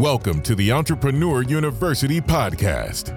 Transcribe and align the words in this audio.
Welcome 0.00 0.40
to 0.44 0.54
the 0.54 0.72
Entrepreneur 0.72 1.42
University 1.42 2.22
podcast. 2.22 3.14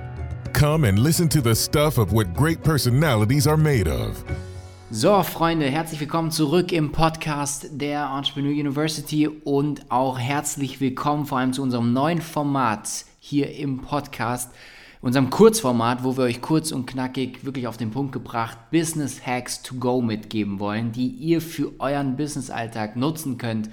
Come 0.51 0.83
and 0.83 0.99
listen 0.99 1.29
to 1.29 1.39
the 1.39 1.55
stuff 1.55 1.97
of 1.97 2.11
what 2.11 2.33
great 2.33 2.61
personalities 2.61 3.47
are 3.47 3.55
made 3.55 3.87
of. 3.87 4.21
So, 4.91 5.23
Freunde, 5.23 5.71
herzlich 5.71 6.01
willkommen 6.01 6.29
zurück 6.29 6.73
im 6.73 6.91
Podcast 6.91 7.69
der 7.71 8.11
Entrepreneur 8.13 8.51
University 8.51 9.29
und 9.29 9.89
auch 9.89 10.19
herzlich 10.19 10.81
willkommen 10.81 11.25
vor 11.25 11.37
allem 11.37 11.53
zu 11.53 11.61
unserem 11.61 11.93
neuen 11.93 12.21
Format 12.21 13.05
hier 13.17 13.55
im 13.55 13.79
Podcast, 13.79 14.51
unserem 14.99 15.29
Kurzformat, 15.29 16.03
wo 16.03 16.17
wir 16.17 16.25
euch 16.25 16.41
kurz 16.41 16.73
und 16.73 16.85
knackig 16.85 17.45
wirklich 17.45 17.67
auf 17.67 17.77
den 17.77 17.91
Punkt 17.91 18.11
gebracht 18.11 18.57
Business 18.71 19.25
Hacks 19.25 19.61
to 19.61 19.75
go 19.75 20.01
mitgeben 20.01 20.59
wollen, 20.59 20.91
die 20.91 21.07
ihr 21.07 21.39
für 21.39 21.71
euren 21.79 22.17
Business-Alltag 22.17 22.97
nutzen 22.97 23.37
könnt 23.37 23.69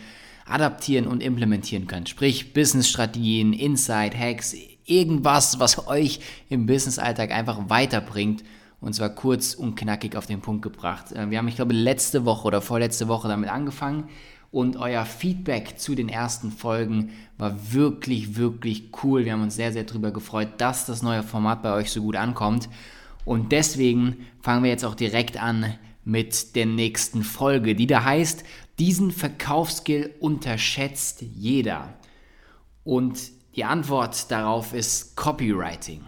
adaptieren 0.47 1.07
und 1.07 1.23
implementieren 1.23 1.87
könnt. 1.87 2.09
Sprich 2.09 2.53
Business-Strategien, 2.53 3.53
Insight, 3.53 4.17
Hacks, 4.19 4.55
irgendwas, 4.85 5.59
was 5.61 5.87
euch 5.89 6.21
im 6.49 6.67
Business-Alltag 6.67 7.31
einfach 7.31 7.69
weiterbringt. 7.69 8.45
Und 8.81 8.95
zwar 8.95 9.11
kurz 9.11 9.55
und 9.55 9.75
knackig 9.75 10.17
auf 10.17 10.27
den 10.27 10.41
Punkt 10.41 10.63
gebracht. 10.63 11.13
Äh, 11.13 11.31
wir 11.31 11.39
haben, 11.39 11.49
ich 11.49 11.57
glaube, 11.57 11.75
letzte 11.75 12.25
Woche 12.25 12.47
oder 12.47 12.63
vorletzte 12.63 13.09
Woche 13.09 13.29
damit 13.29 13.51
angefangen. 13.51 14.09
Und 14.51 14.77
euer 14.77 15.05
Feedback 15.05 15.79
zu 15.79 15.95
den 15.95 16.09
ersten 16.09 16.51
Folgen 16.51 17.11
war 17.39 17.73
wirklich, 17.73 18.37
wirklich 18.37 18.91
cool. 19.03 19.25
Wir 19.25 19.33
haben 19.33 19.43
uns 19.43 19.55
sehr, 19.55 19.73
sehr 19.73 19.85
darüber 19.85 20.11
gefreut, 20.11 20.49
dass 20.59 20.87
das 20.87 21.03
neue 21.03 21.23
Format 21.23 21.63
bei 21.63 21.73
euch 21.73 21.91
so 21.91 22.03
gut 22.03 22.17
ankommt. 22.17 22.69
Und 23.25 23.53
deswegen 23.53 24.27
fangen 24.41 24.65
wir 24.65 24.71
jetzt 24.71 24.85
auch 24.85 24.97
direkt 24.97 25.41
an 25.41 25.75
mit 26.05 26.57
der 26.57 26.67
nächsten 26.67 27.23
Folge, 27.23 27.77
die 27.77 27.87
da 27.87 28.03
heißt 28.03 28.45
diesen 28.81 29.13
Verkaufsskill 29.13 30.15
unterschätzt 30.21 31.23
jeder. 31.23 31.95
Und 32.83 33.19
die 33.55 33.65
Antwort 33.65 34.31
darauf 34.31 34.73
ist 34.73 35.17
Copywriting. 35.17 36.01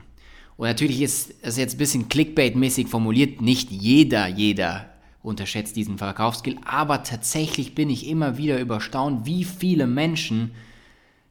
Und 0.57 0.67
natürlich 0.67 1.03
ist 1.03 1.35
es 1.43 1.57
jetzt 1.59 1.75
ein 1.75 1.79
bisschen 1.79 2.09
Clickbait-mäßig 2.09 2.89
formuliert, 2.89 3.43
nicht 3.43 3.71
jeder, 3.71 4.27
jeder 4.27 4.89
unterschätzt 5.23 5.77
diesen 5.77 5.99
Verkaufsskill, 5.99 6.59
aber 6.65 7.03
tatsächlich 7.03 7.75
bin 7.75 7.91
ich 7.91 8.09
immer 8.09 8.39
wieder 8.39 8.59
überstaunt, 8.59 9.27
wie 9.27 9.45
viele 9.45 9.87
Menschen 9.87 10.53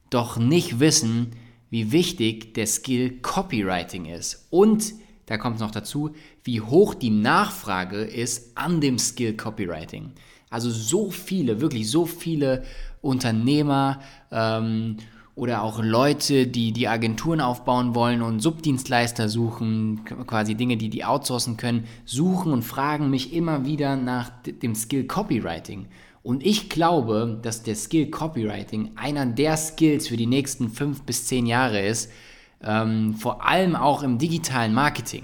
doch 0.09 0.37
nicht 0.37 0.79
wissen, 0.79 1.31
wie 1.69 1.91
wichtig 1.91 2.53
der 2.53 2.67
Skill 2.67 3.19
Copywriting 3.21 4.05
ist. 4.05 4.47
Und 4.49 4.93
da 5.25 5.37
kommt 5.37 5.55
es 5.55 5.61
noch 5.61 5.71
dazu, 5.71 6.11
wie 6.43 6.61
hoch 6.61 6.93
die 6.93 7.09
Nachfrage 7.09 8.01
ist 8.01 8.57
an 8.57 8.81
dem 8.81 8.99
Skill 8.99 9.35
Copywriting. 9.35 10.11
Also 10.51 10.69
so 10.69 11.09
viele, 11.09 11.61
wirklich 11.61 11.89
so 11.89 12.05
viele 12.05 12.63
Unternehmer 13.01 13.99
ähm, 14.31 14.97
oder 15.33 15.63
auch 15.63 15.81
Leute, 15.81 16.45
die 16.45 16.73
die 16.73 16.89
Agenturen 16.89 17.39
aufbauen 17.39 17.95
wollen 17.95 18.21
und 18.21 18.41
Subdienstleister 18.41 19.29
suchen, 19.29 20.01
quasi 20.27 20.55
Dinge, 20.55 20.75
die 20.75 20.89
die 20.89 21.05
outsourcen 21.05 21.55
können, 21.55 21.85
suchen 22.05 22.51
und 22.51 22.63
fragen 22.63 23.09
mich 23.09 23.33
immer 23.33 23.65
wieder 23.65 23.95
nach 23.95 24.29
dem 24.43 24.75
Skill 24.75 25.05
Copywriting. 25.05 25.87
Und 26.21 26.45
ich 26.45 26.69
glaube, 26.69 27.39
dass 27.41 27.63
der 27.63 27.75
Skill 27.75 28.11
Copywriting 28.11 28.91
einer 28.95 29.25
der 29.25 29.55
Skills 29.57 30.09
für 30.09 30.17
die 30.17 30.27
nächsten 30.27 30.69
fünf 30.69 31.03
bis 31.03 31.25
zehn 31.25 31.45
Jahre 31.45 31.79
ist, 31.79 32.11
ähm, 32.61 33.15
vor 33.15 33.47
allem 33.47 33.75
auch 33.75 34.03
im 34.03 34.17
digitalen 34.17 34.73
Marketing. 34.73 35.23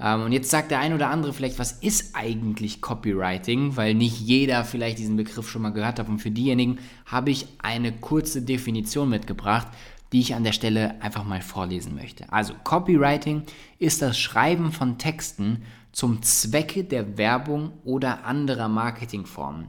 Ähm, 0.00 0.22
und 0.22 0.32
jetzt 0.32 0.50
sagt 0.50 0.70
der 0.70 0.80
ein 0.80 0.94
oder 0.94 1.10
andere 1.10 1.32
vielleicht, 1.32 1.58
was 1.58 1.72
ist 1.72 2.14
eigentlich 2.14 2.80
Copywriting? 2.80 3.76
Weil 3.76 3.94
nicht 3.94 4.20
jeder 4.20 4.64
vielleicht 4.64 4.98
diesen 4.98 5.16
Begriff 5.16 5.48
schon 5.48 5.62
mal 5.62 5.72
gehört 5.72 5.98
hat. 5.98 6.08
Und 6.08 6.20
für 6.20 6.30
diejenigen 6.30 6.78
habe 7.06 7.30
ich 7.30 7.46
eine 7.58 7.92
kurze 7.92 8.42
Definition 8.42 9.08
mitgebracht, 9.08 9.68
die 10.12 10.20
ich 10.20 10.34
an 10.34 10.44
der 10.44 10.52
Stelle 10.52 11.00
einfach 11.02 11.24
mal 11.24 11.42
vorlesen 11.42 11.94
möchte. 11.94 12.32
Also 12.32 12.54
Copywriting 12.64 13.42
ist 13.78 14.00
das 14.00 14.18
Schreiben 14.18 14.72
von 14.72 14.98
Texten 14.98 15.62
zum 15.92 16.22
Zwecke 16.22 16.84
der 16.84 17.18
Werbung 17.18 17.72
oder 17.84 18.24
anderer 18.24 18.68
Marketingformen. 18.68 19.66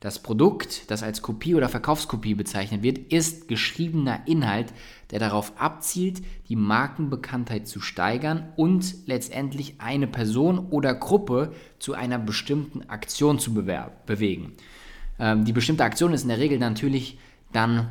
Das 0.00 0.18
Produkt, 0.18 0.90
das 0.90 1.02
als 1.02 1.20
Kopie 1.20 1.54
oder 1.54 1.68
Verkaufskopie 1.68 2.34
bezeichnet 2.34 2.82
wird, 2.82 3.12
ist 3.12 3.48
geschriebener 3.48 4.26
Inhalt, 4.26 4.72
der 5.10 5.18
darauf 5.18 5.52
abzielt, 5.60 6.22
die 6.48 6.56
Markenbekanntheit 6.56 7.68
zu 7.68 7.82
steigern 7.82 8.48
und 8.56 9.06
letztendlich 9.06 9.74
eine 9.78 10.06
Person 10.06 10.70
oder 10.70 10.94
Gruppe 10.94 11.52
zu 11.78 11.92
einer 11.92 12.18
bestimmten 12.18 12.88
Aktion 12.88 13.38
zu 13.38 13.52
bewegen. 13.52 14.54
Ähm, 15.18 15.44
die 15.44 15.52
bestimmte 15.52 15.84
Aktion 15.84 16.14
ist 16.14 16.22
in 16.22 16.28
der 16.28 16.38
Regel 16.38 16.58
natürlich 16.58 17.18
dann 17.52 17.90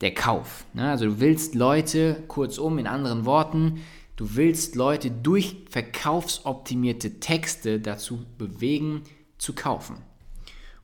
der 0.00 0.14
Kauf. 0.14 0.64
Ne? 0.74 0.90
Also 0.90 1.04
du 1.04 1.20
willst 1.20 1.54
Leute, 1.54 2.24
kurzum 2.26 2.76
in 2.76 2.88
anderen 2.88 3.24
Worten, 3.24 3.82
du 4.16 4.34
willst 4.34 4.74
Leute 4.74 5.12
durch 5.12 5.64
verkaufsoptimierte 5.70 7.20
Texte 7.20 7.78
dazu 7.78 8.24
bewegen, 8.36 9.02
zu 9.38 9.54
kaufen. 9.54 10.07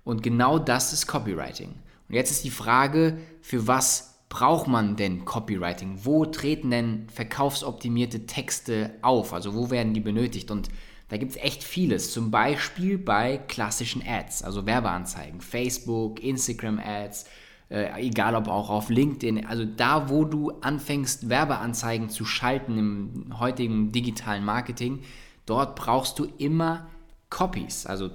Und 0.05 0.23
genau 0.23 0.59
das 0.59 0.93
ist 0.93 1.07
Copywriting. 1.07 1.71
Und 2.09 2.15
jetzt 2.15 2.31
ist 2.31 2.45
die 2.45 2.51
Frage, 2.51 3.19
für 3.41 3.67
was 3.67 4.15
braucht 4.29 4.67
man 4.67 4.97
denn 4.97 5.25
Copywriting? 5.25 6.01
Wo 6.03 6.27
treten 6.27 6.71
denn 6.71 7.07
verkaufsoptimierte 7.09 8.27
Texte 8.27 8.95
auf? 9.01 9.33
Also 9.33 9.55
wo 9.55 9.71
werden 9.71 9.95
die 9.95 10.01
benötigt? 10.01 10.51
Und 10.51 10.69
da 11.09 11.17
gibt 11.17 11.33
es 11.33 11.39
echt 11.39 11.63
vieles. 11.63 12.13
Zum 12.13 12.31
Beispiel 12.31 12.99
bei 12.99 13.39
klassischen 13.39 14.03
Ads, 14.07 14.43
also 14.43 14.67
Werbeanzeigen, 14.67 15.41
Facebook, 15.41 16.23
Instagram-Ads, 16.23 17.27
äh, 17.71 18.03
egal 18.03 18.35
ob 18.35 18.49
auch 18.49 18.71
auf 18.71 18.91
LinkedIn. 18.91 19.47
Also 19.47 19.65
da, 19.65 20.11
wo 20.11 20.25
du 20.25 20.51
anfängst, 20.61 21.29
Werbeanzeigen 21.29 22.11
zu 22.11 22.25
schalten 22.25 22.79
im 22.79 23.39
heutigen 23.39 23.93
digitalen 23.93 24.45
Marketing, 24.45 25.01
dort 25.47 25.77
brauchst 25.77 26.19
du 26.19 26.27
immer 26.39 26.89
Copies, 27.31 27.87
also 27.87 28.11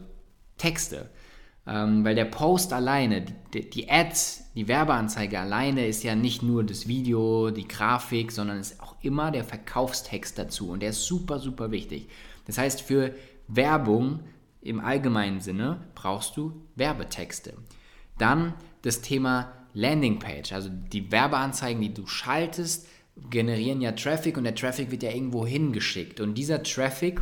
Texte. 0.58 1.10
Ähm, 1.72 2.04
weil 2.04 2.16
der 2.16 2.26
Post 2.26 2.74
alleine, 2.74 3.26
die, 3.54 3.70
die 3.70 3.92
Ads, 3.92 4.52
die 4.56 4.68
Werbeanzeige 4.68 5.40
alleine 5.40 5.86
ist 5.86 6.04
ja 6.04 6.16
nicht 6.16 6.42
nur 6.42 6.64
das 6.64 6.88
Video, 6.88 7.52
die 7.52 7.68
Grafik, 7.68 8.32
sondern 8.32 8.60
ist 8.60 8.82
auch 8.82 8.96
immer 9.04 9.30
der 9.30 9.44
Verkaufstext 9.44 10.40
dazu 10.40 10.72
und 10.72 10.82
der 10.82 10.90
ist 10.90 11.06
super, 11.06 11.38
super 11.38 11.70
wichtig. 11.70 12.10
Das 12.48 12.58
heißt, 12.58 12.82
für 12.82 13.14
Werbung 13.48 14.22
im 14.62 14.80
allgemeinen 14.80 15.42
Sinne 15.42 15.82
brauchst 15.94 16.36
du 16.38 16.54
Werbetexte. 16.76 17.54
Dann 18.18 18.56
das 18.82 19.02
Thema 19.02 19.52
Landingpage, 19.74 20.52
also 20.54 20.70
die 20.70 21.12
Werbeanzeigen, 21.12 21.82
die 21.82 21.94
du 21.94 22.08
schaltest, 22.08 22.88
generieren 23.30 23.82
ja 23.82 23.92
Traffic 23.92 24.38
und 24.38 24.46
der 24.46 24.56
Traffic 24.56 24.90
wird 24.90 25.04
ja 25.04 25.12
irgendwo 25.12 25.46
hingeschickt. 25.46 26.20
Und 26.20 26.34
dieser 26.34 26.64
Traffic 26.64 27.22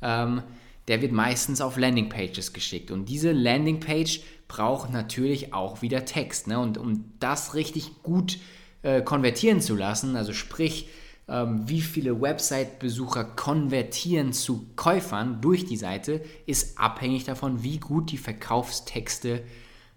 ähm, 0.00 0.42
der 0.88 1.02
wird 1.02 1.12
meistens 1.12 1.60
auf 1.60 1.76
Landingpages 1.76 2.52
geschickt. 2.52 2.90
Und 2.90 3.08
diese 3.08 3.32
Landingpage 3.32 4.20
braucht 4.48 4.90
natürlich 4.90 5.54
auch 5.54 5.82
wieder 5.82 6.04
Text. 6.04 6.46
Ne? 6.46 6.58
Und 6.58 6.78
um 6.78 7.12
das 7.20 7.54
richtig 7.54 8.02
gut 8.02 8.38
äh, 8.82 9.02
konvertieren 9.02 9.60
zu 9.60 9.76
lassen, 9.76 10.16
also 10.16 10.32
sprich, 10.32 10.88
ähm, 11.28 11.68
wie 11.68 11.80
viele 11.80 12.20
Website-Besucher 12.20 13.24
konvertieren 13.24 14.32
zu 14.32 14.66
Käufern 14.76 15.40
durch 15.40 15.64
die 15.64 15.76
Seite, 15.76 16.20
ist 16.46 16.78
abhängig 16.78 17.24
davon, 17.24 17.62
wie 17.62 17.78
gut 17.78 18.10
die 18.10 18.18
Verkaufstexte 18.18 19.42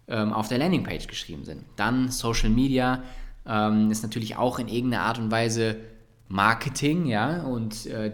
ähm, 0.07 0.31
auf 0.33 0.47
der 0.47 0.59
Landingpage 0.59 1.07
geschrieben 1.07 1.43
sind. 1.43 1.63
Dann 1.75 2.09
Social 2.09 2.49
Media 2.49 3.03
ähm, 3.47 3.89
ist 3.89 4.03
natürlich 4.03 4.35
auch 4.35 4.59
in 4.59 4.67
irgendeiner 4.67 5.03
Art 5.03 5.17
und 5.17 5.31
Weise 5.31 5.77
Marketing, 6.27 7.05
ja, 7.05 7.43
und 7.43 7.85
äh, 7.87 8.11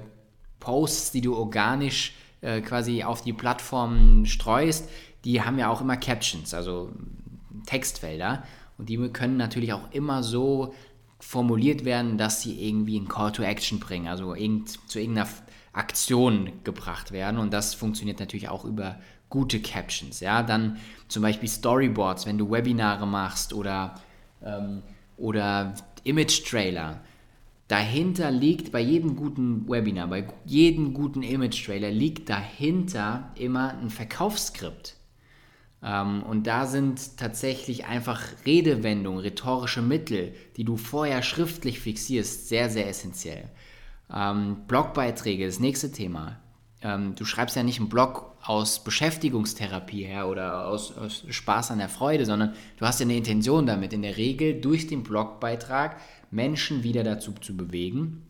Posts, 0.59 1.11
die 1.11 1.21
du 1.21 1.35
organisch 1.35 2.13
äh, 2.41 2.61
quasi 2.61 3.03
auf 3.03 3.21
die 3.21 3.33
Plattform 3.33 4.25
streust, 4.25 4.89
die 5.25 5.41
haben 5.41 5.59
ja 5.59 5.69
auch 5.69 5.81
immer 5.81 5.97
Captions, 5.97 6.53
also 6.53 6.91
Textfelder. 7.65 8.43
Und 8.77 8.89
die 8.89 8.97
können 9.09 9.37
natürlich 9.37 9.73
auch 9.73 9.91
immer 9.91 10.23
so 10.23 10.73
formuliert 11.19 11.85
werden, 11.85 12.17
dass 12.17 12.41
sie 12.41 12.67
irgendwie 12.67 12.97
einen 12.97 13.07
Call 13.07 13.31
to 13.31 13.43
Action 13.43 13.79
bringen, 13.79 14.07
also 14.07 14.33
irgend, 14.33 14.69
zu 14.89 14.99
irgendeiner 14.99 15.27
Aktion 15.73 16.51
gebracht 16.63 17.11
werden. 17.11 17.37
Und 17.37 17.53
das 17.53 17.75
funktioniert 17.75 18.19
natürlich 18.19 18.49
auch 18.49 18.65
über 18.65 18.97
gute 19.29 19.61
Captions. 19.61 20.19
Ja, 20.19 20.41
dann 20.41 20.77
zum 21.07 21.21
Beispiel 21.21 21.47
Storyboards, 21.47 22.25
wenn 22.25 22.37
du 22.37 22.49
Webinare 22.49 23.05
machst 23.05 23.53
oder, 23.53 23.95
ähm, 24.43 24.81
oder 25.17 25.75
Image-Trailer 26.03 27.01
dahinter 27.71 28.31
liegt 28.31 28.73
bei 28.73 28.81
jedem 28.81 29.15
guten 29.15 29.69
Webinar, 29.69 30.07
bei 30.07 30.27
jedem 30.43 30.93
guten 30.93 31.23
Image-Trailer 31.23 31.89
liegt 31.89 32.27
dahinter 32.27 33.31
immer 33.35 33.77
ein 33.77 33.89
Verkaufsskript. 33.89 34.97
Ähm, 35.81 36.21
und 36.23 36.47
da 36.47 36.67
sind 36.67 37.17
tatsächlich 37.17 37.85
einfach 37.85 38.21
Redewendungen, 38.45 39.21
rhetorische 39.21 39.81
Mittel, 39.81 40.33
die 40.57 40.65
du 40.65 40.75
vorher 40.75 41.23
schriftlich 41.23 41.79
fixierst, 41.79 42.49
sehr, 42.49 42.69
sehr 42.69 42.89
essentiell. 42.89 43.49
Ähm, 44.13 44.57
Blogbeiträge, 44.67 45.45
das 45.45 45.61
nächste 45.61 45.93
Thema. 45.93 46.41
ähm, 46.81 47.15
du 47.15 47.23
schreibst 47.23 47.55
ja 47.55 47.63
nicht 47.63 47.79
einen 47.79 47.87
Blog 47.87 48.35
aus 48.43 48.83
Beschäftigungstherapie 48.83 50.03
her 50.03 50.27
oder 50.27 50.67
aus, 50.67 50.97
aus, 50.97 51.23
Spaß 51.29 51.71
an 51.71 51.77
der 51.77 51.89
Freude, 51.89 52.25
sondern 52.25 52.53
du 52.77 52.85
hast 52.85 52.99
ja 52.99 53.05
eine 53.05 53.15
Intention 53.15 53.65
damit, 53.65 53.93
in 53.93 54.01
der 54.01 54.17
Regel 54.17 54.59
durch 54.59 54.87
den 54.87 55.03
Blogbeitrag 55.03 55.97
Menschen 56.31 56.83
wieder 56.83 57.03
dazu 57.03 57.33
zu 57.33 57.55
bewegen, 57.55 58.23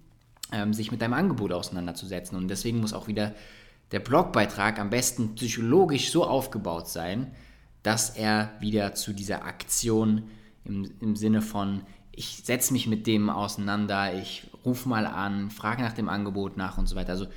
ähm, 0.51 0.73
sich 0.73 0.91
mit 0.91 1.01
deinem 1.01 1.13
Angebot 1.13 1.53
auseinanderzusetzen. 1.53 2.37
Und 2.37 2.47
deswegen 2.47 2.79
muss 2.79 2.93
auch 2.93 3.07
wieder 3.07 3.33
der 3.91 3.99
Blogbeitrag 3.99 4.79
am 4.79 4.89
besten 4.89 5.35
psychologisch 5.35 6.11
so 6.11 6.25
aufgebaut 6.25 6.89
sein, 6.89 7.31
dass 7.83 8.09
er 8.11 8.51
wieder 8.59 8.93
zu 8.93 9.13
dieser 9.13 9.45
Aktion 9.45 10.23
im, 10.65 10.91
im 10.99 11.15
Sinne 11.15 11.41
von, 11.41 11.81
ich 12.11 12.41
setze 12.43 12.73
mich 12.73 12.87
mit 12.87 13.07
dem 13.07 13.29
auseinander, 13.29 14.13
ich 14.13 14.47
rufe 14.65 14.89
mal 14.89 15.05
an, 15.05 15.49
frage 15.49 15.81
nach 15.81 15.93
dem 15.93 16.09
Angebot 16.09 16.57
nach 16.57 16.77
und 16.77 16.87
so 16.87 16.95
weiter. 16.95 17.11
Also 17.11 17.27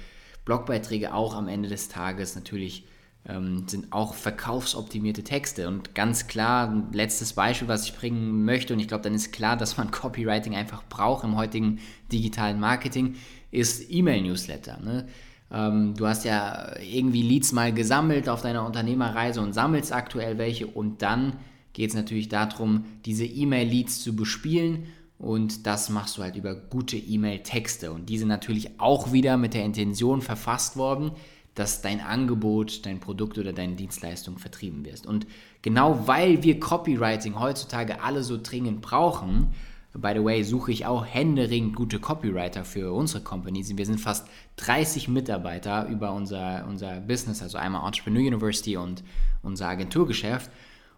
Blogbeiträge 0.44 1.14
auch 1.14 1.34
am 1.34 1.48
Ende 1.48 1.68
des 1.68 1.88
Tages 1.88 2.34
natürlich 2.34 2.86
ähm, 3.26 3.66
sind 3.66 3.92
auch 3.92 4.14
verkaufsoptimierte 4.14 5.24
Texte. 5.24 5.68
Und 5.68 5.94
ganz 5.94 6.26
klar, 6.26 6.68
ein 6.70 6.92
letztes 6.92 7.32
Beispiel, 7.32 7.68
was 7.68 7.84
ich 7.84 7.94
bringen 7.94 8.44
möchte, 8.44 8.74
und 8.74 8.80
ich 8.80 8.88
glaube, 8.88 9.02
dann 9.02 9.14
ist 9.14 9.32
klar, 9.32 9.56
dass 9.56 9.76
man 9.76 9.90
Copywriting 9.92 10.54
einfach 10.54 10.82
braucht 10.88 11.24
im 11.24 11.36
heutigen 11.36 11.78
digitalen 12.12 12.60
Marketing, 12.60 13.16
ist 13.50 13.90
E-Mail-Newsletter. 13.90 14.78
Ne? 14.80 15.06
Ähm, 15.50 15.94
du 15.96 16.06
hast 16.06 16.24
ja 16.24 16.78
irgendwie 16.80 17.22
Leads 17.22 17.52
mal 17.52 17.72
gesammelt 17.72 18.28
auf 18.28 18.42
deiner 18.42 18.66
Unternehmerreise 18.66 19.40
und 19.40 19.52
sammelst 19.52 19.92
aktuell 19.92 20.38
welche 20.38 20.66
und 20.66 21.02
dann 21.02 21.34
geht 21.72 21.90
es 21.90 21.96
natürlich 21.96 22.28
darum, 22.28 22.84
diese 23.04 23.24
E-Mail-Leads 23.24 24.02
zu 24.02 24.14
bespielen 24.14 24.86
und 25.18 25.66
das 25.66 25.88
machst 25.90 26.18
du 26.18 26.22
halt 26.22 26.36
über 26.36 26.54
gute 26.54 26.96
E-Mail-Texte. 26.96 27.92
Und 27.92 28.08
diese 28.08 28.26
natürlich 28.26 28.78
auch 28.78 29.12
wieder 29.12 29.36
mit 29.36 29.54
der 29.54 29.64
Intention 29.64 30.22
verfasst 30.22 30.76
worden, 30.76 31.12
dass 31.54 31.82
dein 31.82 32.00
Angebot, 32.00 32.84
dein 32.84 33.00
Produkt 33.00 33.38
oder 33.38 33.52
deine 33.52 33.74
Dienstleistung 33.74 34.38
vertrieben 34.38 34.84
wirst. 34.84 35.06
Und 35.06 35.26
genau 35.62 36.06
weil 36.06 36.42
wir 36.42 36.58
Copywriting 36.58 37.38
heutzutage 37.38 38.02
alle 38.02 38.24
so 38.24 38.38
dringend 38.42 38.82
brauchen, 38.82 39.54
by 39.96 40.12
the 40.14 40.24
way, 40.24 40.42
suche 40.42 40.72
ich 40.72 40.86
auch 40.86 41.06
händeringend 41.06 41.76
gute 41.76 42.00
Copywriter 42.00 42.64
für 42.64 42.92
unsere 42.92 43.22
Company. 43.22 43.64
Wir 43.76 43.86
sind 43.86 44.00
fast 44.00 44.26
30 44.56 45.06
Mitarbeiter 45.08 45.86
über 45.86 46.12
unser, 46.12 46.66
unser 46.68 47.00
Business, 47.00 47.42
also 47.42 47.58
einmal 47.58 47.86
Entrepreneur 47.86 48.26
University 48.26 48.76
und 48.76 49.04
unser 49.42 49.68
Agenturgeschäft. 49.68 50.50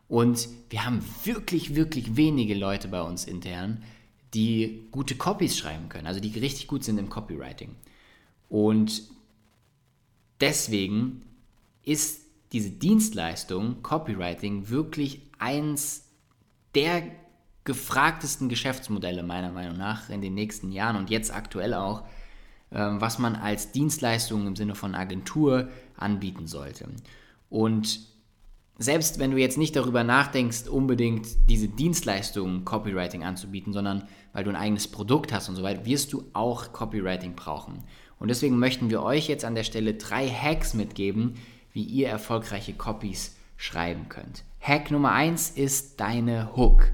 Und 0.09 0.49
wir 0.71 0.87
haben 0.87 1.05
wirklich, 1.25 1.75
wirklich 1.75 2.17
wenige 2.17 2.55
Leute 2.55 2.89
bei 2.89 3.03
uns 3.03 3.27
intern, 3.27 3.83
die 4.33 4.89
gute 4.91 5.15
Copies 5.17 5.59
schreiben 5.59 5.89
können, 5.89 6.07
also 6.07 6.21
die 6.21 6.39
richtig 6.39 6.67
gut 6.67 6.83
sind 6.83 6.99
im 6.99 7.11
Copywriting. 7.11 7.75
Und 8.49 9.03
deswegen 10.41 11.23
ist 11.83 12.23
diese 12.53 12.71
Dienstleistung, 12.71 13.83
Copywriting, 13.83 14.69
wirklich 14.69 15.21
eins 15.39 16.05
der 16.75 17.03
gefragtesten 17.65 18.49
Geschäftsmodelle 18.49 19.23
meiner 19.23 19.51
Meinung 19.51 19.77
nach 19.77 20.09
in 20.09 20.21
den 20.21 20.35
nächsten 20.35 20.71
Jahren 20.71 20.97
und 20.97 21.11
jetzt 21.11 21.35
aktuell 21.35 21.75
auch, 21.75 22.05
ähm, 22.71 23.01
was 23.01 23.19
man 23.19 23.35
als 23.35 23.73
Dienstleistung 23.73 24.47
im 24.47 24.57
Sinne 24.57 24.75
von 24.75 24.95
Agentur 24.95 25.69
anbieten 25.97 26.47
sollte. 26.47 26.89
Und 27.51 28.01
selbst 28.79 29.19
wenn 29.19 29.31
du 29.31 29.39
jetzt 29.39 29.59
nicht 29.59 29.75
darüber 29.75 30.05
nachdenkst, 30.05 30.69
unbedingt 30.69 31.27
diese 31.49 31.69
Dienstleistung 31.69 32.65
Copywriting 32.65 33.25
anzubieten, 33.25 33.73
sondern 33.73 34.07
weil 34.33 34.45
du 34.45 34.51
ein 34.51 34.57
eigenes 34.57 34.87
Produkt 34.87 35.33
hast 35.33 35.49
und 35.49 35.57
so 35.57 35.63
weiter, 35.63 35.87
wirst 35.87 36.13
du 36.13 36.25
auch 36.35 36.73
Copywriting 36.73 37.35
brauchen. 37.35 37.85
Und 38.19 38.29
deswegen 38.29 38.59
möchten 38.59 38.91
wir 38.91 39.03
euch 39.03 39.29
jetzt 39.29 39.45
an 39.45 39.55
der 39.55 39.65
Stelle 39.65 39.95
drei 39.95 40.29
Hacks 40.29 40.75
mitgeben, 40.75 41.35
wie 41.73 41.83
ihr 41.83 42.09
erfolgreiche 42.09 42.73
Copies 42.73 43.37
schreiben 43.57 44.09
könnt. 44.09 44.45
Hack 44.61 44.91
Nummer 44.91 45.13
eins 45.13 45.51
ist 45.51 46.01
deine 46.01 46.57
Hook. 46.57 46.91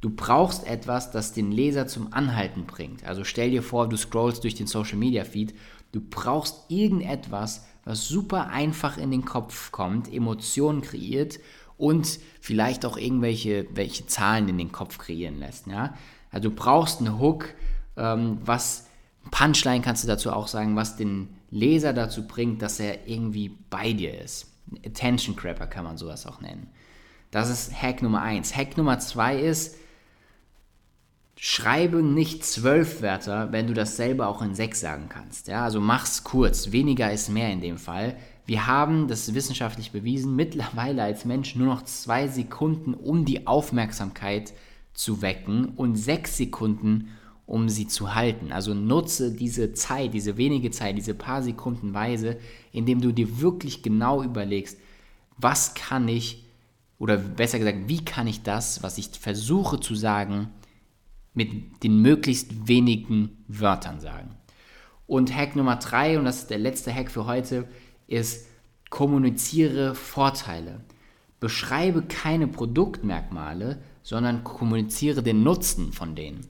Du 0.00 0.10
brauchst 0.10 0.66
etwas, 0.66 1.10
das 1.10 1.32
den 1.32 1.50
Leser 1.50 1.86
zum 1.86 2.12
Anhalten 2.12 2.64
bringt. 2.66 3.04
Also 3.04 3.24
stell 3.24 3.50
dir 3.50 3.62
vor, 3.62 3.88
du 3.88 3.96
scrollst 3.96 4.44
durch 4.44 4.54
den 4.54 4.66
Social 4.66 4.98
Media 4.98 5.24
Feed. 5.24 5.54
Du 5.92 6.00
brauchst 6.00 6.64
irgendetwas, 6.68 7.64
was 7.84 8.06
super 8.06 8.48
einfach 8.48 8.98
in 8.98 9.10
den 9.10 9.24
Kopf 9.24 9.72
kommt, 9.72 10.12
Emotionen 10.12 10.82
kreiert 10.82 11.38
und 11.78 12.18
vielleicht 12.40 12.84
auch 12.84 12.96
irgendwelche 12.96 13.66
welche 13.74 14.06
Zahlen 14.06 14.48
in 14.48 14.58
den 14.58 14.72
Kopf 14.72 14.98
kreieren 14.98 15.38
lässt. 15.38 15.66
Ja? 15.66 15.94
Also 16.30 16.50
du 16.50 16.54
brauchst 16.54 17.00
einen 17.00 17.18
Hook, 17.18 17.54
ähm, 17.96 18.38
was 18.44 18.85
Punchline 19.30 19.82
kannst 19.82 20.04
du 20.04 20.08
dazu 20.08 20.32
auch 20.32 20.48
sagen, 20.48 20.76
was 20.76 20.96
den 20.96 21.28
Leser 21.50 21.92
dazu 21.92 22.26
bringt, 22.26 22.62
dass 22.62 22.80
er 22.80 23.06
irgendwie 23.08 23.56
bei 23.70 23.92
dir 23.92 24.20
ist. 24.20 24.52
Attention 24.84 25.36
Crapper 25.36 25.66
kann 25.66 25.84
man 25.84 25.96
sowas 25.96 26.26
auch 26.26 26.40
nennen. 26.40 26.68
Das 27.30 27.50
ist 27.50 27.72
Hack 27.80 28.02
Nummer 28.02 28.22
1. 28.22 28.56
Hack 28.56 28.76
Nummer 28.76 28.98
2 28.98 29.40
ist, 29.40 29.76
schreibe 31.36 32.02
nicht 32.02 32.44
zwölf 32.44 33.02
Wörter, 33.02 33.52
wenn 33.52 33.66
du 33.66 33.74
das 33.74 33.96
selber 33.96 34.28
auch 34.28 34.42
in 34.42 34.54
sechs 34.54 34.80
sagen 34.80 35.08
kannst. 35.08 35.48
Ja, 35.48 35.64
also 35.64 35.80
mach's 35.80 36.24
kurz. 36.24 36.72
Weniger 36.72 37.12
ist 37.12 37.28
mehr 37.28 37.52
in 37.52 37.60
dem 37.60 37.78
Fall. 37.78 38.16
Wir 38.46 38.66
haben, 38.66 39.08
das 39.08 39.28
ist 39.28 39.34
wissenschaftlich 39.34 39.92
bewiesen, 39.92 40.36
mittlerweile 40.36 41.02
als 41.02 41.24
Mensch 41.24 41.56
nur 41.56 41.66
noch 41.66 41.82
zwei 41.82 42.28
Sekunden, 42.28 42.94
um 42.94 43.24
die 43.24 43.46
Aufmerksamkeit 43.46 44.54
zu 44.94 45.20
wecken 45.20 45.66
und 45.76 45.96
sechs 45.96 46.36
Sekunden, 46.36 46.88
um 47.00 47.08
sie 47.68 47.86
zu 47.86 48.14
halten. 48.14 48.52
Also 48.52 48.74
nutze 48.74 49.32
diese 49.32 49.72
Zeit, 49.72 50.14
diese 50.14 50.36
wenige 50.36 50.70
Zeit, 50.70 50.96
diese 50.96 51.14
paar 51.14 51.42
Sekunden 51.42 51.94
weise, 51.94 52.38
indem 52.72 53.00
du 53.00 53.12
dir 53.12 53.40
wirklich 53.40 53.82
genau 53.82 54.22
überlegst, 54.22 54.78
was 55.38 55.74
kann 55.74 56.08
ich, 56.08 56.44
oder 56.98 57.16
besser 57.18 57.58
gesagt, 57.58 57.88
wie 57.88 58.04
kann 58.04 58.26
ich 58.26 58.42
das, 58.42 58.82
was 58.82 58.98
ich 58.98 59.10
versuche 59.10 59.78
zu 59.80 59.94
sagen, 59.94 60.48
mit 61.34 61.82
den 61.84 62.00
möglichst 62.00 62.66
wenigen 62.66 63.44
Wörtern 63.46 64.00
sagen. 64.00 64.30
Und 65.06 65.34
Hack 65.34 65.54
Nummer 65.54 65.76
drei, 65.76 66.18
und 66.18 66.24
das 66.24 66.38
ist 66.38 66.50
der 66.50 66.58
letzte 66.58 66.92
Hack 66.92 67.10
für 67.10 67.26
heute, 67.26 67.68
ist 68.08 68.46
kommuniziere 68.90 69.94
Vorteile. 69.94 70.80
Beschreibe 71.38 72.02
keine 72.02 72.48
Produktmerkmale, 72.48 73.82
sondern 74.02 74.42
kommuniziere 74.42 75.22
den 75.22 75.42
Nutzen 75.42 75.92
von 75.92 76.14
denen. 76.14 76.46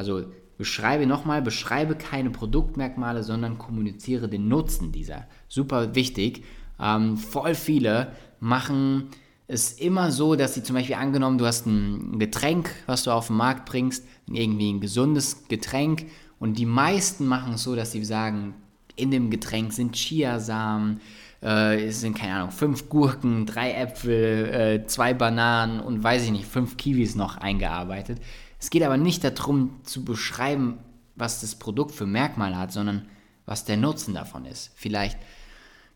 Also 0.00 0.24
beschreibe 0.56 1.06
nochmal, 1.06 1.42
beschreibe 1.42 1.94
keine 1.94 2.30
Produktmerkmale, 2.30 3.22
sondern 3.22 3.58
kommuniziere 3.58 4.30
den 4.30 4.48
Nutzen 4.48 4.92
dieser. 4.92 5.26
Super 5.46 5.94
wichtig. 5.94 6.42
Ähm, 6.80 7.18
voll 7.18 7.54
viele 7.54 8.12
machen 8.40 9.08
ist 9.46 9.78
immer 9.78 10.10
so, 10.10 10.36
dass 10.36 10.54
sie 10.54 10.62
zum 10.62 10.76
Beispiel 10.76 10.94
angenommen, 10.94 11.36
du 11.36 11.44
hast 11.44 11.66
ein 11.66 12.18
Getränk, 12.18 12.70
was 12.86 13.02
du 13.02 13.10
auf 13.10 13.26
den 13.26 13.36
Markt 13.36 13.66
bringst, 13.66 14.06
irgendwie 14.26 14.72
ein 14.72 14.80
gesundes 14.80 15.48
Getränk 15.48 16.06
und 16.38 16.56
die 16.56 16.64
meisten 16.64 17.26
machen 17.26 17.54
es 17.54 17.64
so, 17.64 17.76
dass 17.76 17.92
sie 17.92 18.02
sagen, 18.02 18.54
in 18.96 19.10
dem 19.10 19.28
Getränk 19.28 19.74
sind 19.74 19.96
Chiasamen, 19.96 21.02
äh, 21.42 21.84
es 21.84 22.00
sind 22.00 22.16
keine 22.16 22.36
Ahnung, 22.36 22.52
fünf 22.52 22.88
Gurken, 22.88 23.44
drei 23.44 23.72
Äpfel, 23.72 24.48
äh, 24.48 24.86
zwei 24.86 25.12
Bananen 25.12 25.80
und 25.80 26.02
weiß 26.02 26.24
ich 26.24 26.30
nicht, 26.30 26.46
fünf 26.46 26.78
Kiwis 26.78 27.16
noch 27.16 27.36
eingearbeitet. 27.36 28.18
Es 28.60 28.70
geht 28.70 28.82
aber 28.82 28.96
nicht 28.96 29.24
darum 29.24 29.80
zu 29.82 30.04
beschreiben, 30.04 30.78
was 31.16 31.40
das 31.40 31.56
Produkt 31.56 31.92
für 31.92 32.06
Merkmale 32.06 32.56
hat, 32.56 32.72
sondern 32.72 33.08
was 33.46 33.64
der 33.64 33.76
Nutzen 33.76 34.14
davon 34.14 34.44
ist. 34.44 34.70
Vielleicht 34.76 35.18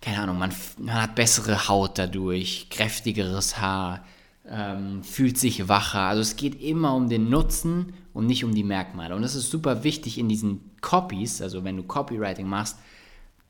keine 0.04 0.20
Ahnung, 0.20 0.38
man, 0.38 0.52
man 0.76 1.00
hat 1.00 1.14
bessere 1.14 1.66
Haut 1.66 1.96
dadurch, 1.96 2.68
kräftigeres 2.68 3.58
Haar, 3.58 4.04
ähm, 4.46 5.02
fühlt 5.02 5.38
sich 5.38 5.66
wacher. 5.66 6.00
Also 6.00 6.20
es 6.20 6.36
geht 6.36 6.60
immer 6.60 6.94
um 6.94 7.08
den 7.08 7.30
Nutzen 7.30 7.94
und 8.12 8.26
nicht 8.26 8.44
um 8.44 8.54
die 8.54 8.64
Merkmale. 8.64 9.16
Und 9.16 9.22
das 9.22 9.34
ist 9.34 9.50
super 9.50 9.82
wichtig 9.82 10.18
in 10.18 10.28
diesen 10.28 10.72
Copies, 10.82 11.40
also 11.40 11.64
wenn 11.64 11.78
du 11.78 11.84
Copywriting 11.84 12.46
machst, 12.46 12.78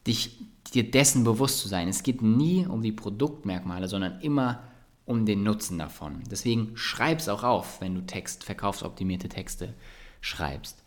dich 0.06 0.38
dir 0.73 0.88
dessen 0.88 1.25
bewusst 1.25 1.59
zu 1.59 1.66
sein. 1.66 1.88
Es 1.88 2.04
geht 2.04 2.23
nie 2.23 2.66
um 2.66 2.83
die 2.83 2.92
Produktmerkmale, 2.92 3.88
sondern 3.88 4.21
immer 4.21 4.50
um 4.50 4.74
den 5.07 5.43
Nutzen 5.43 5.79
davon. 5.79 6.23
Deswegen 6.31 6.73
schreib 6.77 7.19
es 7.19 7.29
auch 7.29 7.43
auf, 7.43 7.81
wenn 7.81 7.95
du 7.95 8.01
Text, 8.03 8.45
verkaufsoptimierte 8.45 9.29
Texte 9.29 9.75
schreibst. 10.21 10.83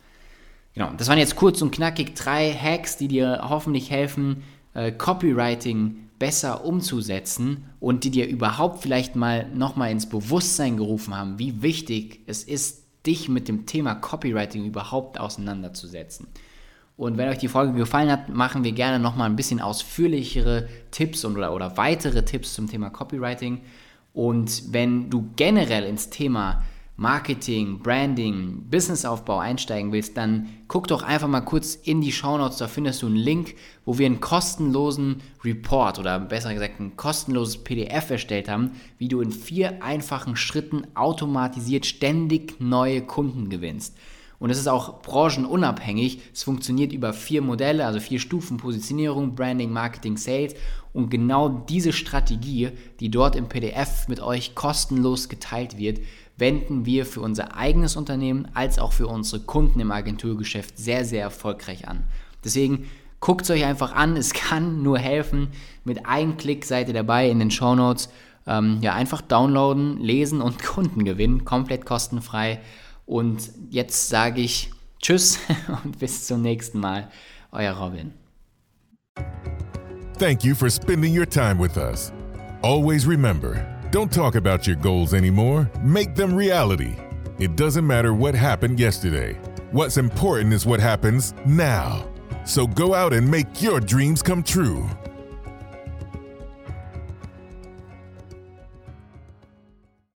Genau, 0.74 0.92
das 0.96 1.08
waren 1.08 1.18
jetzt 1.18 1.36
kurz 1.36 1.62
und 1.62 1.70
knackig 1.70 2.14
drei 2.14 2.52
Hacks, 2.52 2.96
die 2.96 3.08
dir 3.08 3.46
hoffentlich 3.48 3.90
helfen, 3.90 4.44
äh, 4.74 4.92
Copywriting 4.92 6.08
besser 6.18 6.64
umzusetzen 6.64 7.64
und 7.80 8.04
die 8.04 8.10
dir 8.10 8.26
überhaupt 8.26 8.82
vielleicht 8.82 9.16
mal 9.16 9.48
nochmal 9.54 9.90
ins 9.90 10.08
Bewusstsein 10.08 10.76
gerufen 10.76 11.16
haben, 11.16 11.38
wie 11.38 11.62
wichtig 11.62 12.20
es 12.26 12.42
ist, 12.44 12.84
dich 13.06 13.28
mit 13.28 13.48
dem 13.48 13.66
Thema 13.66 13.94
Copywriting 13.94 14.64
überhaupt 14.64 15.18
auseinanderzusetzen. 15.18 16.26
Und 16.96 17.16
wenn 17.16 17.28
euch 17.28 17.38
die 17.38 17.48
Folge 17.48 17.74
gefallen 17.74 18.10
hat, 18.10 18.28
machen 18.28 18.64
wir 18.64 18.72
gerne 18.72 18.98
nochmal 18.98 19.30
ein 19.30 19.36
bisschen 19.36 19.60
ausführlichere 19.60 20.68
Tipps 20.90 21.24
und, 21.24 21.36
oder, 21.36 21.54
oder 21.54 21.76
weitere 21.76 22.24
Tipps 22.24 22.54
zum 22.54 22.68
Thema 22.68 22.90
Copywriting. 22.90 23.60
Und 24.12 24.72
wenn 24.72 25.10
du 25.10 25.30
generell 25.36 25.84
ins 25.84 26.10
Thema 26.10 26.62
Marketing, 27.00 27.78
Branding, 27.78 28.64
Businessaufbau 28.68 29.38
einsteigen 29.38 29.92
willst, 29.92 30.16
dann 30.16 30.48
guck 30.66 30.88
doch 30.88 31.04
einfach 31.04 31.28
mal 31.28 31.42
kurz 31.42 31.76
in 31.76 32.00
die 32.00 32.10
Shownotes, 32.10 32.58
da 32.58 32.66
findest 32.66 33.02
du 33.02 33.06
einen 33.06 33.14
Link, 33.14 33.54
wo 33.84 33.98
wir 33.98 34.06
einen 34.06 34.18
kostenlosen 34.18 35.22
Report 35.44 36.00
oder 36.00 36.18
besser 36.18 36.52
gesagt 36.52 36.80
ein 36.80 36.96
kostenloses 36.96 37.58
PDF 37.58 38.10
erstellt 38.10 38.48
haben, 38.48 38.72
wie 38.98 39.06
du 39.06 39.20
in 39.20 39.30
vier 39.30 39.80
einfachen 39.80 40.34
Schritten 40.34 40.88
automatisiert 40.96 41.86
ständig 41.86 42.58
neue 42.58 43.02
Kunden 43.02 43.48
gewinnst. 43.48 43.96
Und 44.38 44.50
es 44.50 44.58
ist 44.58 44.68
auch 44.68 45.02
branchenunabhängig. 45.02 46.20
Es 46.32 46.44
funktioniert 46.44 46.92
über 46.92 47.12
vier 47.12 47.42
Modelle, 47.42 47.84
also 47.84 47.98
vier 47.98 48.20
Stufen 48.20 48.56
Positionierung, 48.56 49.34
Branding, 49.34 49.72
Marketing, 49.72 50.16
Sales. 50.16 50.54
Und 50.92 51.10
genau 51.10 51.48
diese 51.48 51.92
Strategie, 51.92 52.70
die 53.00 53.10
dort 53.10 53.34
im 53.34 53.48
PDF 53.48 54.06
mit 54.08 54.20
euch 54.20 54.54
kostenlos 54.54 55.28
geteilt 55.28 55.76
wird, 55.76 56.00
wenden 56.36 56.86
wir 56.86 57.04
für 57.04 57.20
unser 57.20 57.56
eigenes 57.56 57.96
Unternehmen 57.96 58.48
als 58.54 58.78
auch 58.78 58.92
für 58.92 59.08
unsere 59.08 59.42
Kunden 59.42 59.80
im 59.80 59.90
Agenturgeschäft 59.90 60.78
sehr, 60.78 61.04
sehr 61.04 61.22
erfolgreich 61.22 61.88
an. 61.88 62.04
Deswegen 62.44 62.88
guckt 63.20 63.42
es 63.42 63.50
euch 63.50 63.64
einfach 63.64 63.92
an. 63.92 64.16
Es 64.16 64.32
kann 64.32 64.82
nur 64.82 64.98
helfen. 64.98 65.48
Mit 65.84 66.06
einem 66.06 66.36
Klick 66.36 66.64
seid 66.64 66.88
ihr 66.88 66.94
dabei 66.94 67.28
in 67.28 67.40
den 67.40 67.50
Show 67.50 67.74
Notes. 67.74 68.08
Ähm, 68.46 68.78
ja, 68.80 68.94
einfach 68.94 69.20
downloaden, 69.20 69.98
lesen 69.98 70.40
und 70.40 70.62
Kunden 70.62 71.04
gewinnen. 71.04 71.44
Komplett 71.44 71.84
kostenfrei. 71.84 72.60
Und 73.08 73.50
jetzt 73.70 74.10
sage 74.10 74.42
ich 74.42 74.70
Tschüss 75.00 75.38
und 75.84 75.98
bis 75.98 76.26
zum 76.26 76.42
nächsten 76.42 76.78
Mal. 76.78 77.10
Euer 77.50 77.72
Robin. 77.72 78.12
Thank 80.18 80.44
you 80.44 80.54
for 80.54 80.68
spending 80.68 81.16
your 81.16 81.24
time 81.24 81.58
with 81.58 81.78
us. 81.78 82.12
Always 82.62 83.06
remember, 83.06 83.64
don't 83.90 84.12
talk 84.12 84.34
about 84.34 84.66
your 84.66 84.76
goals 84.76 85.14
anymore, 85.14 85.70
make 85.82 86.14
them 86.14 86.34
reality. 86.34 86.96
It 87.38 87.56
doesn't 87.56 87.86
matter 87.86 88.12
what 88.12 88.34
happened 88.34 88.78
yesterday. 88.78 89.38
What's 89.70 89.96
important 89.96 90.52
is 90.52 90.66
what 90.66 90.80
happens 90.80 91.32
now. 91.46 92.06
So 92.44 92.66
go 92.66 92.92
out 92.92 93.14
and 93.14 93.30
make 93.30 93.62
your 93.62 93.80
dreams 93.80 94.22
come 94.22 94.42
true. 94.42 94.86